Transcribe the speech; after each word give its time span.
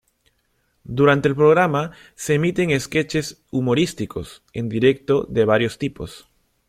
Durante 0.83 1.27
el 1.29 1.35
programa 1.35 1.91
se 2.15 2.33
emiten 2.33 2.71
sketches 2.79 3.43
humorísticos 3.51 4.41
en 4.51 4.67
directo 4.67 5.27
de 5.29 5.45
varios 5.45 5.77
tipos. 5.77 6.27